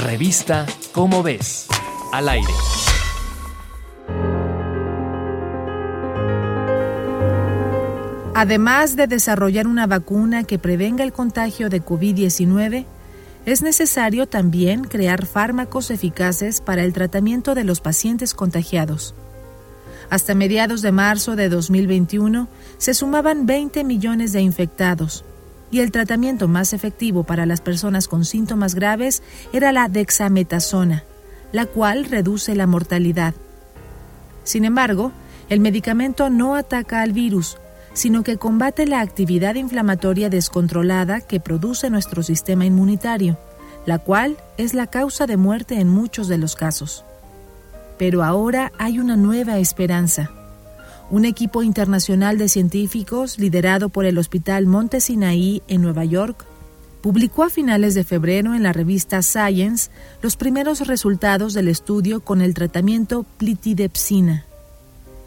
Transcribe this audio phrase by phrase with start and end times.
[0.00, 1.66] Revista Cómo ves,
[2.10, 2.52] al aire.
[8.34, 12.86] Además de desarrollar una vacuna que prevenga el contagio de COVID-19,
[13.44, 19.14] es necesario también crear fármacos eficaces para el tratamiento de los pacientes contagiados.
[20.08, 22.48] Hasta mediados de marzo de 2021
[22.78, 25.24] se sumaban 20 millones de infectados
[25.70, 29.22] y el tratamiento más efectivo para las personas con síntomas graves
[29.52, 31.04] era la dexametasona,
[31.52, 33.34] la cual reduce la mortalidad.
[34.44, 35.12] Sin embargo,
[35.48, 37.58] el medicamento no ataca al virus,
[37.92, 43.38] sino que combate la actividad inflamatoria descontrolada que produce nuestro sistema inmunitario,
[43.86, 47.04] la cual es la causa de muerte en muchos de los casos.
[47.98, 50.30] Pero ahora hay una nueva esperanza.
[51.10, 56.46] Un equipo internacional de científicos, liderado por el Hospital Monte Sinaí en Nueva York,
[57.02, 59.90] publicó a finales de febrero en la revista Science
[60.22, 64.44] los primeros resultados del estudio con el tratamiento plitidepsina.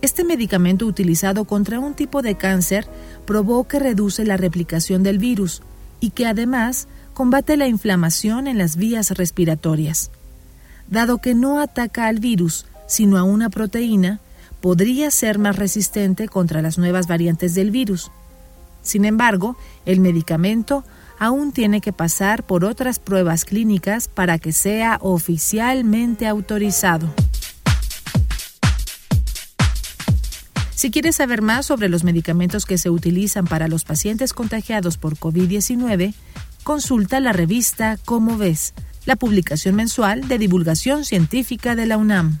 [0.00, 2.86] Este medicamento utilizado contra un tipo de cáncer
[3.26, 5.62] probó que reduce la replicación del virus
[6.00, 10.10] y que además combate la inflamación en las vías respiratorias
[10.88, 14.20] dado que no ataca al virus, sino a una proteína,
[14.60, 18.10] podría ser más resistente contra las nuevas variantes del virus.
[18.82, 20.84] Sin embargo, el medicamento
[21.18, 27.12] aún tiene que pasar por otras pruebas clínicas para que sea oficialmente autorizado.
[30.74, 35.16] Si quieres saber más sobre los medicamentos que se utilizan para los pacientes contagiados por
[35.16, 36.12] COVID-19,
[36.64, 38.74] consulta la revista Cómo ves
[39.06, 42.40] la publicación mensual de divulgación científica de la UNAM.